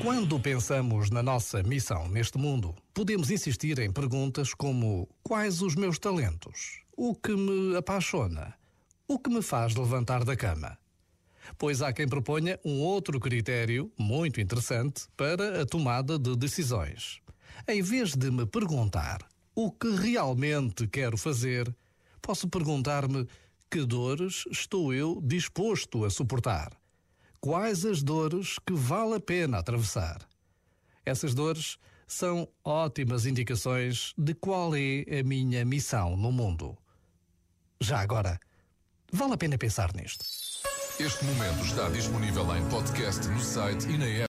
Quando 0.00 0.40
pensamos 0.40 1.10
na 1.10 1.22
nossa 1.22 1.62
missão 1.62 2.08
neste 2.08 2.38
mundo, 2.38 2.74
podemos 2.94 3.30
insistir 3.30 3.78
em 3.78 3.92
perguntas 3.92 4.54
como: 4.54 5.08
quais 5.22 5.60
os 5.60 5.74
meus 5.74 5.98
talentos? 5.98 6.82
O 6.96 7.14
que 7.14 7.34
me 7.34 7.76
apaixona? 7.76 8.54
O 9.06 9.18
que 9.18 9.30
me 9.30 9.42
faz 9.42 9.74
levantar 9.74 10.24
da 10.24 10.36
cama? 10.36 10.78
Pois 11.58 11.82
há 11.82 11.92
quem 11.92 12.08
proponha 12.08 12.58
um 12.64 12.80
outro 12.80 13.18
critério 13.20 13.92
muito 13.98 14.40
interessante 14.40 15.04
para 15.16 15.62
a 15.62 15.66
tomada 15.66 16.18
de 16.18 16.36
decisões. 16.36 17.20
Em 17.68 17.82
vez 17.82 18.14
de 18.14 18.30
me 18.30 18.46
perguntar 18.46 19.26
o 19.54 19.70
que 19.70 19.90
realmente 19.90 20.86
quero 20.86 21.18
fazer, 21.18 21.74
posso 22.20 22.48
perguntar-me 22.48 23.26
que 23.70 23.84
dores 23.84 24.44
estou 24.50 24.94
eu 24.94 25.20
disposto 25.22 26.04
a 26.04 26.10
suportar 26.10 26.81
quais 27.42 27.84
as 27.84 28.04
dores 28.04 28.56
que 28.64 28.72
vale 28.72 29.16
a 29.16 29.20
pena 29.20 29.58
atravessar. 29.58 30.20
Essas 31.04 31.34
dores 31.34 31.76
são 32.06 32.48
ótimas 32.64 33.26
indicações 33.26 34.14
de 34.16 34.32
qual 34.32 34.76
é 34.76 35.04
a 35.18 35.24
minha 35.24 35.64
missão 35.64 36.16
no 36.16 36.30
mundo. 36.30 36.78
Já 37.80 37.98
agora, 37.98 38.38
vale 39.12 39.34
a 39.34 39.36
pena 39.36 39.58
pensar 39.58 39.92
nisto. 39.92 40.24
Este 41.00 41.24
momento 41.24 41.64
está 41.64 41.88
disponível 41.88 42.44
em 42.56 42.64
podcast 42.68 43.26
no 43.26 43.40
site 43.40 43.88
e 43.88 43.98
na 43.98 44.06
app. 44.06 44.20